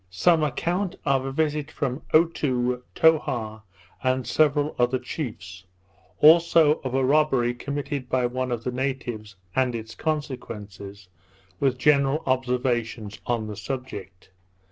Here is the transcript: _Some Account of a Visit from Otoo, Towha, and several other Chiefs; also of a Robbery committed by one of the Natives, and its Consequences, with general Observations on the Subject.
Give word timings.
_Some 0.11 0.43
Account 0.43 0.95
of 1.05 1.25
a 1.25 1.31
Visit 1.31 1.69
from 1.69 2.01
Otoo, 2.11 2.81
Towha, 2.95 3.61
and 4.01 4.25
several 4.25 4.75
other 4.79 4.97
Chiefs; 4.97 5.63
also 6.17 6.79
of 6.79 6.95
a 6.95 7.05
Robbery 7.05 7.53
committed 7.53 8.09
by 8.09 8.25
one 8.25 8.51
of 8.51 8.63
the 8.63 8.71
Natives, 8.71 9.35
and 9.55 9.75
its 9.75 9.93
Consequences, 9.93 11.07
with 11.59 11.77
general 11.77 12.23
Observations 12.25 13.19
on 13.27 13.45
the 13.45 13.55
Subject. 13.55 14.31